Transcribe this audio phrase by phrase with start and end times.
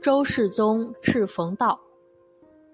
[0.00, 1.78] 周世宗斥冯道，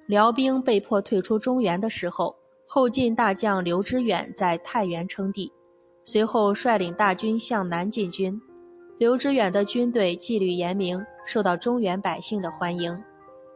[0.07, 2.37] 辽兵被迫退出中原的时候，
[2.67, 5.51] 后晋大将刘知远在太原称帝，
[6.05, 8.39] 随后率领大军向南进军。
[8.99, 13.03] 刘知远的军队纪律严明，受到中原百姓的欢迎。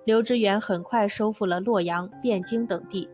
[0.04, 3.06] 刘知远很快收复了洛阳、汴京等地。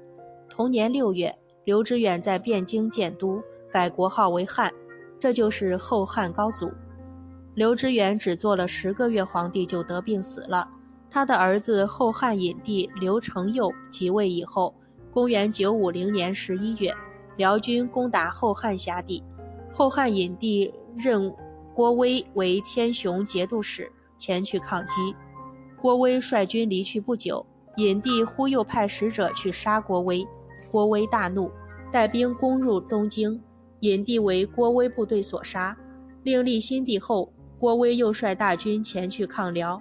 [0.49, 4.73] 同年六月，刘知远在汴京建都，改国号为汉，
[5.19, 6.71] 这就是后汉高祖。
[7.55, 10.69] 刘知远只做了十个月皇帝就得病死了。
[11.09, 14.75] 他的儿子后汉隐帝刘承佑即位以后，
[15.13, 16.93] 公元950年11月，
[17.37, 19.23] 辽军攻打后汉辖地，
[19.73, 21.33] 后汉隐帝任
[21.73, 25.15] 郭威为天雄节度使，前去抗击。
[25.81, 30.27] 郭威率军离去不久，隐帝忽又派使者去杀郭威，
[30.73, 31.49] 郭威大怒，
[31.93, 33.41] 带兵攻入东京，
[33.79, 35.77] 隐帝为郭威部队所杀。
[36.25, 37.33] 另立新帝后。
[37.65, 39.81] 郭威又率大军前去抗辽，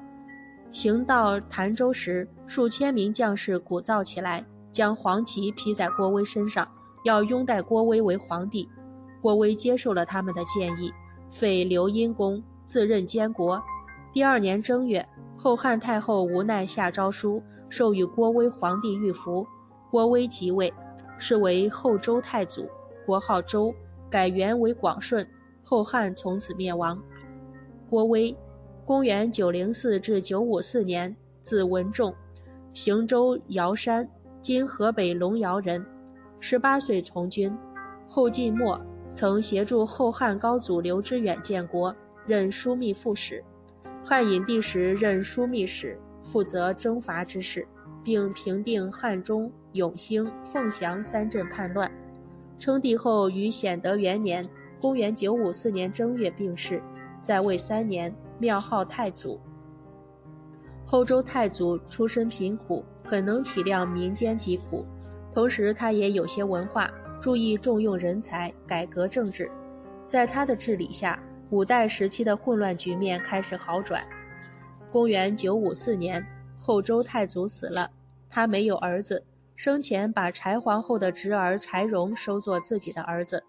[0.71, 6.65] 行到潭州时，数千名将士鼓噪起来，将黄旗披在郭威身上，
[7.03, 8.65] 要拥戴郭威为皇帝。
[9.21, 10.93] 郭威接受了他们的建议，
[11.29, 13.61] 废刘因公，自任监国。
[14.13, 15.05] 第二年正月，
[15.35, 19.45] 后汉太后无奈下诏书，授予郭威皇帝玉符。
[19.91, 20.73] 郭威即位，
[21.17, 22.65] 是为后周太祖，
[23.05, 23.75] 国号周，
[24.09, 25.27] 改元为广顺。
[25.61, 26.97] 后汉从此灭亡。
[27.93, 28.35] 郭威，
[28.85, 32.11] 公元九零四至九五四年，字文仲，
[32.73, 34.09] 邢州尧山
[34.41, 35.85] （今河北龙窑人）。
[36.41, 37.55] 十八岁从军，
[38.07, 43.43] 后晋末曾协助后汉高祖刘知远建国，任枢密副使。
[44.03, 47.63] 汉隐帝时任枢密使，负责征伐之事，
[48.03, 51.91] 并平定汉中、永兴、凤翔三镇叛乱。
[52.57, 54.43] 称帝后于显德元年
[54.81, 56.81] （公元九五四年正月）病逝。
[57.23, 59.39] 在位三年，庙号太祖。
[60.85, 64.85] 后周太祖出身贫苦，很能体谅民间疾苦，
[65.33, 69.49] 同时他也有些文化，注意重用人才，改革政治。
[70.05, 71.17] 在他的治理下，
[71.49, 74.03] 五代时期的混乱局面开始好转。
[74.91, 76.23] 公元九五四年，
[76.59, 77.89] 后周太祖死了，
[78.29, 79.23] 他没有儿子，
[79.55, 83.41] 生前把柴皇后的侄儿柴荣收作自己的儿子。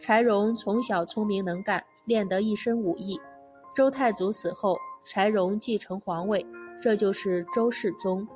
[0.00, 1.82] 柴荣从小聪明能干。
[2.06, 3.20] 练得一身武艺。
[3.74, 6.44] 周太祖死后，柴荣继承皇位，
[6.80, 8.26] 这就是周世宗。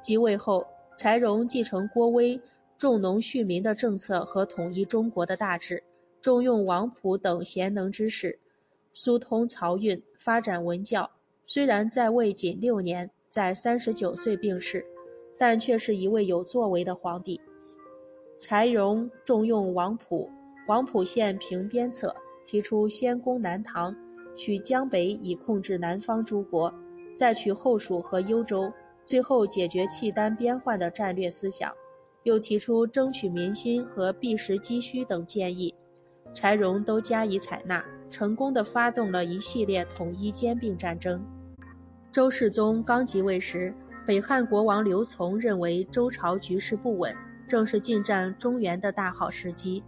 [0.00, 0.64] 即位后，
[0.96, 2.40] 柴荣继承郭威
[2.78, 5.82] 重农恤民的政策和统一中国的大志，
[6.20, 8.38] 重用王溥等贤能之士，
[8.94, 11.10] 疏通漕运，发展文教。
[11.46, 14.86] 虽然在位仅六年，在三十九岁病逝，
[15.36, 17.40] 但却是一位有作为的皇帝。
[18.38, 20.30] 柴荣重用王溥，
[20.68, 22.14] 王溥献平边策。
[22.48, 23.94] 提出先攻南唐，
[24.34, 26.72] 取江北以控制南方诸国，
[27.14, 28.72] 再取后蜀和幽州，
[29.04, 31.70] 最后解决契丹边患的战略思想，
[32.22, 35.74] 又提出争取民心和避实击虚等建议，
[36.32, 41.22] 柴荣都加以采纳，成功的发动了一系列统一兼并战争。
[42.10, 43.74] 周世宗刚即位时，
[44.06, 47.14] 北汉国王刘琮认为周朝局势不稳，
[47.46, 49.84] 正是进占中原的大好时机，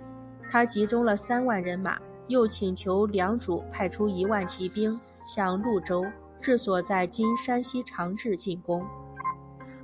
[0.50, 1.98] 他集中了三万人马。
[2.30, 6.06] 又请求梁主派出一万骑兵向潞州
[6.40, 8.86] （治所在今山西长治）进攻。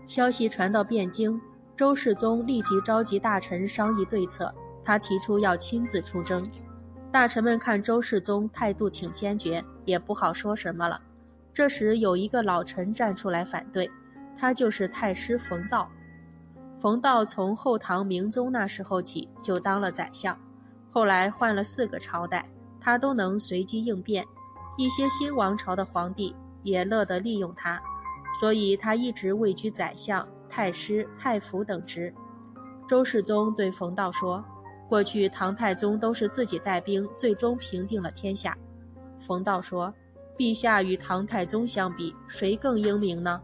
[0.06, 1.40] 消息传到汴京，
[1.76, 4.54] 周世宗立即召集大臣商议对策。
[4.84, 6.48] 他提出要亲自出征。
[7.10, 11.00] 大臣们看周世宗态度挺坚决，也不好说什么了。
[11.52, 13.90] 这时有一个老臣站出来反对，
[14.38, 15.90] 他就是太师冯道。
[16.76, 20.38] 冯道从后唐明宗那时候起就当了宰相。
[20.96, 22.42] 后来换了四个朝代，
[22.80, 24.24] 他都能随机应变，
[24.78, 27.78] 一些新王朝的皇帝也乐得利用他，
[28.40, 32.14] 所以他一直位居宰相、太师、太傅等职。
[32.88, 34.42] 周世宗对冯道说
[34.88, 38.56] ：“过去唐太宗都是自己带兵，最终平定了天下。”
[39.20, 39.92] 冯道说
[40.38, 43.38] ：“陛下与唐太宗相比，谁更英明呢？”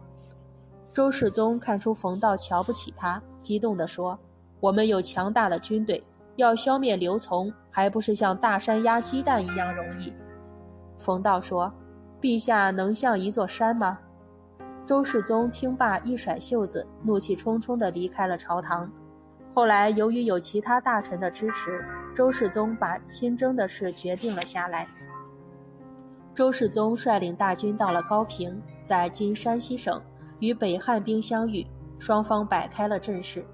[0.90, 4.18] 周世宗看出冯道瞧不起他，激动地说
[4.58, 6.02] ：“我们有强大的军队。”
[6.36, 10.12] 要消灭刘琮，还不是像大山压鸡蛋一样容易？
[10.98, 11.72] 冯道说
[12.20, 13.98] ：“陛下能像一座山吗？”
[14.86, 18.90] 周世宗听罢，一甩袖子，怒气冲冲地离开了朝堂。
[19.54, 21.84] 后来，由于有其他大臣的支持，
[22.14, 24.88] 周世宗把亲征的事决定了下来。
[26.34, 30.00] 周世宗率领大军到了高平，在今山西省，
[30.40, 31.66] 与北汉兵相遇，
[31.98, 33.44] 双方摆开了阵势。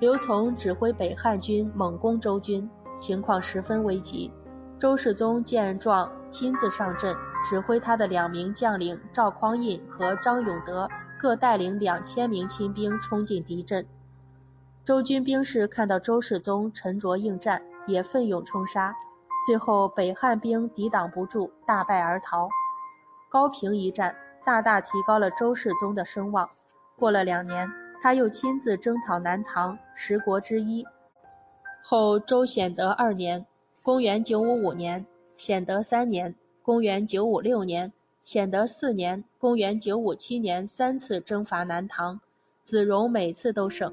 [0.00, 4.32] 刘琮指挥北汉军猛攻周军，情况十分危急。
[4.78, 13.84] 周世宗见状，亲自上阵，指挥他的两名将领赵匡胤和张永德各带领两千名亲兵冲进敌阵。
[14.84, 18.94] 周军兵士看到周世宗沉着应战，也奋勇冲杀，
[19.44, 22.48] 最后北汉兵抵挡不住，大败而逃。
[23.28, 24.14] 高平一战
[24.46, 26.48] 大大提高了周世宗的声望。
[26.96, 27.68] 过了两年，
[28.00, 30.84] 他又亲自征讨南唐，十国之一。
[31.82, 33.44] 后周显德二年
[33.82, 35.04] （公元955年），
[35.36, 36.34] 显德三年。
[36.62, 37.90] 公元956年，
[38.24, 42.20] 显德四年，公元957年，三次征伐南唐，
[42.62, 43.90] 子荣每次都胜。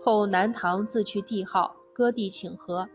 [0.00, 2.88] 后南唐自取帝号，割地请和。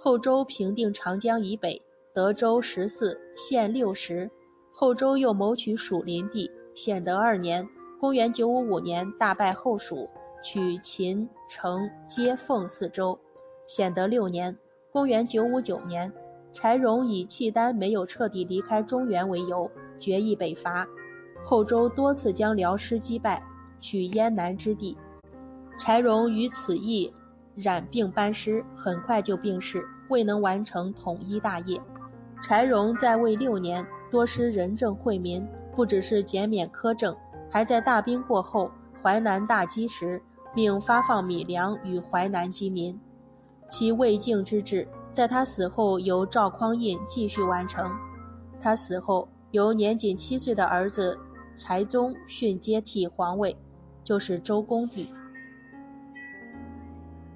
[0.00, 1.80] 后周平定长江以北，
[2.12, 4.28] 德州十四，县六十。
[4.72, 6.50] 后周又谋取属林地。
[6.74, 7.64] 显德二年，
[8.02, 10.10] 公元955年，大败后蜀，
[10.42, 13.16] 取秦、成、接奉四州。
[13.68, 14.58] 显德六年，
[14.90, 16.12] 公元959年。
[16.52, 19.70] 柴荣以契丹没有彻底离开中原为由，
[20.00, 20.84] 决意北伐。
[21.44, 23.40] 后周多次将辽师击败，
[23.78, 24.98] 取燕南之地。
[25.78, 27.14] 柴荣于此役
[27.54, 31.80] 染病班师，很快就病逝，未能完成统一大业。
[32.42, 35.46] 柴荣在位六年，多施仁政惠民，
[35.76, 37.16] 不只是减免苛政，
[37.52, 38.72] 还在大兵过后，
[39.02, 40.22] 淮南大饥时，
[40.54, 42.98] 命发放米粮与淮南饥民。
[43.68, 44.88] 其未竟之志。
[45.12, 47.92] 在他死后，由赵匡胤继续完成。
[48.58, 51.18] 他死后，由年仅七岁的儿子
[51.54, 53.54] 柴宗训接替皇位，
[54.02, 55.12] 就是周恭帝。